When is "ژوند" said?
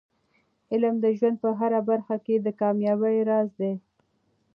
1.17-1.37